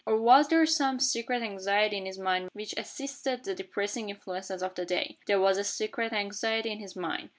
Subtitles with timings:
[0.03, 4.73] Or was there some secret anxiety in his mind which assisted the depressing influences of
[4.73, 5.19] the day?
[5.27, 7.29] There was a secret anxiety in his mind.